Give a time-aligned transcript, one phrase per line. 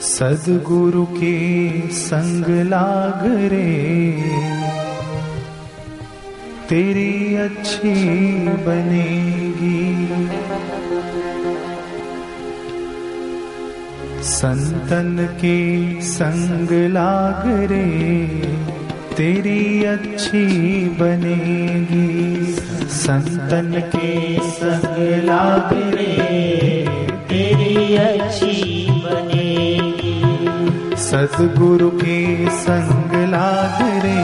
[0.00, 4.12] सदगुरु के संग लाग रे।
[6.68, 7.94] तेरी अच्छी
[8.48, 10.06] बनेगी।
[14.22, 18.26] संतन के संग लाग रे।
[19.16, 20.46] तेरी अच्छी
[20.88, 22.52] बनेगी।
[22.88, 26.79] संतन के संग लाग रे।
[31.10, 34.20] सदगुरु के संग लाग रे,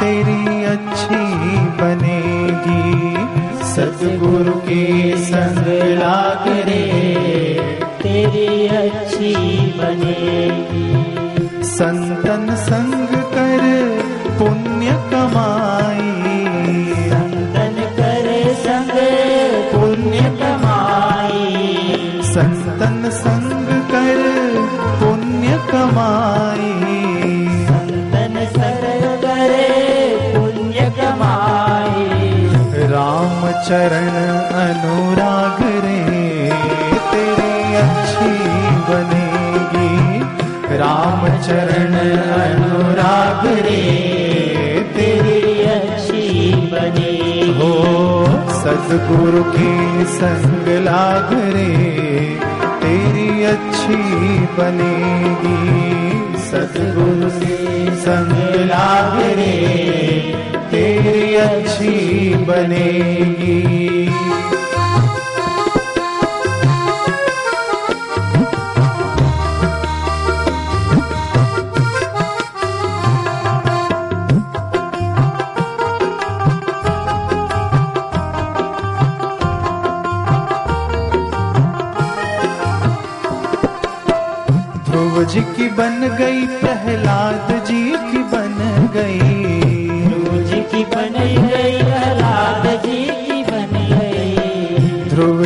[0.00, 1.24] तेरी अच्छी
[1.56, 2.84] बनेगी।
[3.64, 5.66] सदगुरु के संग
[5.98, 6.84] लाग रे,
[8.02, 11.04] तेरी अच्छी बनेगी।
[11.64, 13.62] संतन संग कर,
[14.38, 15.93] पुण्य कमाई
[33.74, 34.08] चरण
[34.68, 36.50] अनुराग रे,
[37.12, 38.34] तेरी अच्छी
[38.88, 40.20] बनेगी।
[40.76, 41.94] राम चरण
[42.42, 43.80] अनुराग रे,
[44.96, 47.84] तेरी अच्छी बनेगी। हो,
[48.50, 51.86] सदगुरु के संग लाग रे,
[52.82, 54.02] तेरी अच्छी
[54.38, 55.64] बनेगी।
[56.38, 60.13] सदगुरु के संग लाग रे।
[60.94, 63.54] तेरी अच्छी बनेगी।
[84.84, 88.56] ध्रुव जी की बन गई प्रहलाद जी की बन
[88.94, 89.33] गई।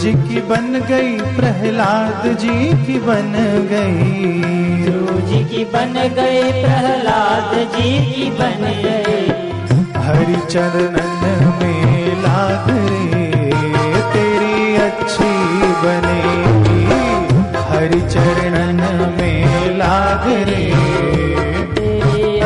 [0.00, 3.32] जी की बन गई प्रहलाद जी की बन
[3.70, 4.30] गई।
[5.30, 9.26] जी की बन गई प्रहलाद जी की बन गई।
[10.06, 13.34] हरि चरणन में लाग रे
[14.14, 15.30] तेरी अच्छी
[15.84, 16.80] बनेगी
[17.70, 18.82] हरि चरणन
[19.20, 20.64] में लाग रे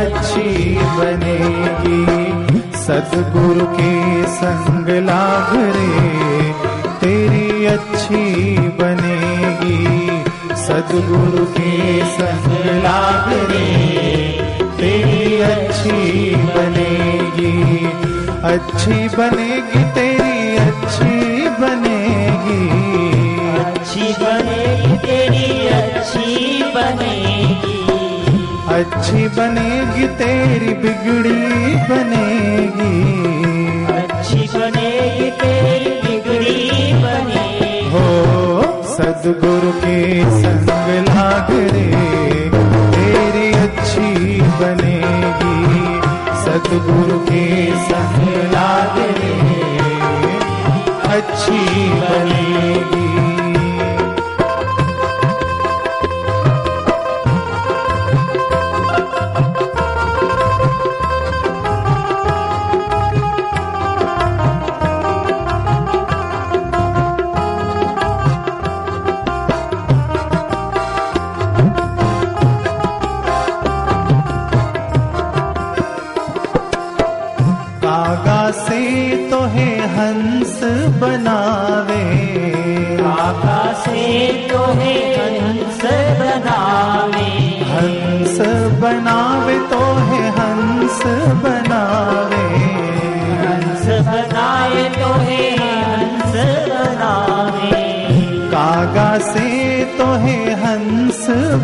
[0.00, 0.48] अच्छी
[0.98, 2.02] बनेगी।
[2.86, 3.92] सदगुरु के
[4.38, 6.69] संग लाग रे
[10.90, 13.66] सदगुरु के संग लाग रे
[14.78, 17.86] तेरी अच्छी बनेगी।
[18.54, 22.64] अच्छी बनेगी तेरी अच्छी बनेगी।
[23.64, 27.78] अच्छी बनेगी तेरी अच्छी बनेगी।
[28.74, 32.96] अच्छी बनेगी तेरी बिगड़ी बनेगी।
[33.94, 37.49] अच्छी बनेगी तेरी बिगड़ी बनेगी।
[39.10, 39.96] सदगुरु के
[40.42, 40.68] संग
[41.08, 41.86] लाग रे,
[42.94, 45.64] तेरी अच्छी बनेगी।
[46.44, 47.44] सदगुरु के
[47.88, 49.34] संग लाग रे,
[51.18, 51.60] अच्छी
[52.00, 52.99] बनेगी।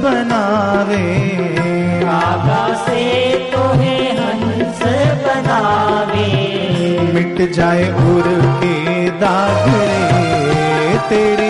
[0.06, 1.04] बनावे।
[2.02, 3.04] काका से
[3.52, 4.82] तो है हंस
[5.24, 6.28] बनावे।
[7.14, 8.28] मिट जाए उर
[8.60, 8.76] के
[9.22, 9.66] दाग
[11.08, 11.45] तेरी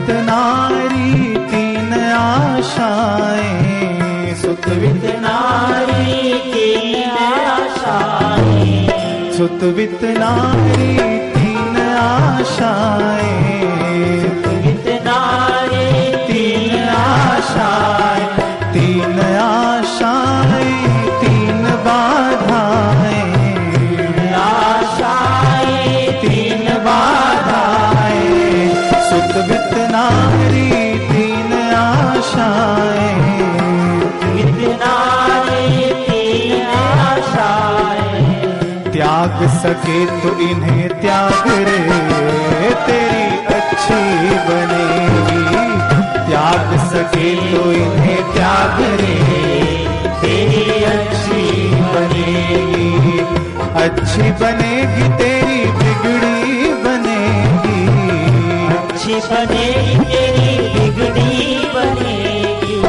[0.00, 13.49] सुतवित नारी तीन आशाएँ। सुतवित नारी की आशाएँ। सुतवित नारी तीन आशाएँ।
[39.60, 41.80] सके तो इन्हें त्याग रे
[42.86, 43.24] तेरी
[43.54, 43.98] अच्छी
[44.46, 45.42] बनेगी।
[46.28, 49.16] त्याग सके तो इन्हें त्याग रे
[50.22, 51.44] तेरी अच्छी
[51.94, 53.18] बनेगी।
[53.82, 57.82] अच्छी बनेगी तेरी बिगड़ी बनेगी।
[58.78, 60.56] अच्छी बनेगी तेरी
[60.88, 61.36] बिगड़ी
[61.76, 62.82] बनेगी।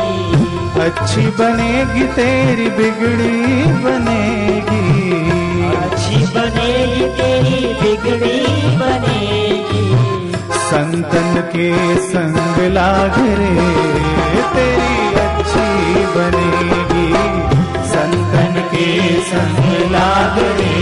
[0.82, 3.38] अच्छी बनेगी तेरी बिगड़ी
[3.84, 5.41] बनेगी।
[6.12, 8.40] अच्छी बनेगी तेरी बिगड़ी
[8.80, 9.84] बनेगी
[10.64, 11.70] संतन के
[12.08, 13.52] संग लाग रे,
[14.54, 17.08] तेरी अच्छी बनेगी।
[17.92, 18.88] संतन के
[19.30, 20.76] संग लाग रे,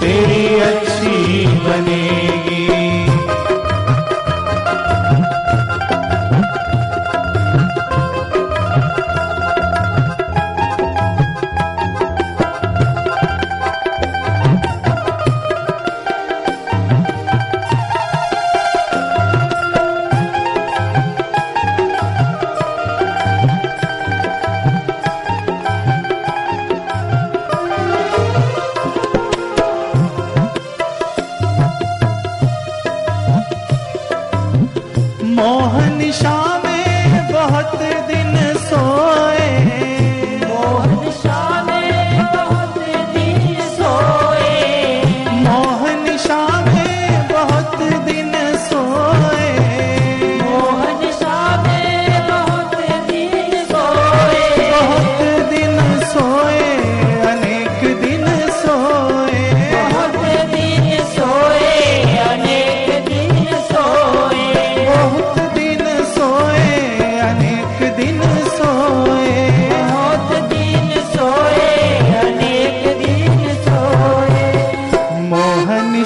[0.00, 2.41] तेरी अच्छी बनेगी।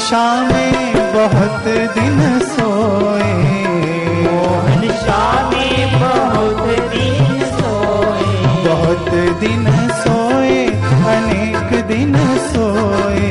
[0.07, 1.65] शाह में बहुत
[1.95, 3.31] दिन सोए।
[4.25, 6.61] मोहन शाह में बहुत
[6.93, 8.29] दिन सोए।
[8.67, 9.11] बहुत
[9.41, 9.67] दिन
[10.03, 10.59] सोए
[11.15, 12.15] अनेक दिन
[12.45, 13.31] सोए।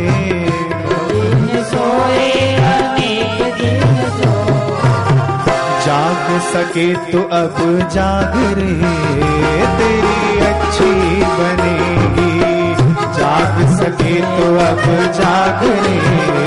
[1.12, 2.28] दिन सोए
[2.72, 5.08] अनेक दिन सोए।
[5.86, 8.74] जाग सके तो अब जाग रे
[9.78, 10.92] तेरी अच्छी
[11.40, 12.34] बनेगी।
[13.20, 14.84] जाग सके तो अब
[15.14, 16.45] जाग रे।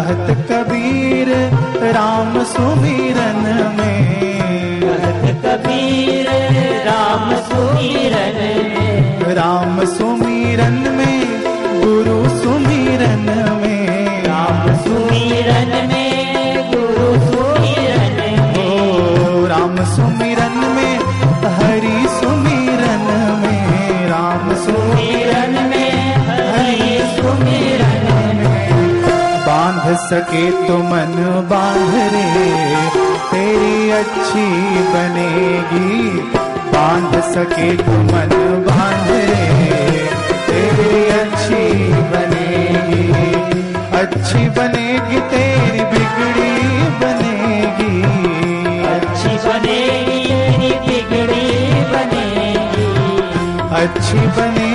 [0.00, 1.28] कहत कबीर
[1.94, 3.42] राम सुमिरन
[3.78, 6.28] में। कहत कबीर
[6.86, 8.38] राम सुमिरन
[8.70, 11.20] में। राम सुमिरन में
[11.82, 13.26] गुरु सुमिरन
[13.60, 15.89] में। राम सुमिरन में
[29.94, 31.14] सके तो मन
[31.50, 32.24] बांधरे
[33.30, 34.46] तेरी अच्छी
[34.92, 36.10] बनेगी।
[36.72, 38.32] बाँध सके तो मन
[38.66, 39.46] बांधरे
[40.46, 41.64] तेरी अच्छी
[42.12, 43.06] बनेगी।
[44.00, 46.54] अच्छी बनेगी तेरी बिगड़ी
[47.02, 47.96] बनेगी।
[48.94, 51.46] अच्छी बनेगी तेरी बिगड़ी
[51.92, 52.88] बनेगी।
[53.82, 54.69] अच्छी बनेगी